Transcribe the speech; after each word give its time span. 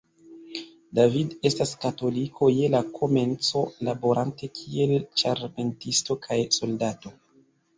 David 0.99 1.35
estis 1.49 1.73
katoliko 1.83 2.49
je 2.53 2.71
la 2.77 2.81
komenco, 2.95 3.63
laborante 3.91 4.51
kiel 4.61 4.97
ĉarpentisto 5.23 6.19
kaj 6.27 6.41
soldato. 6.59 7.15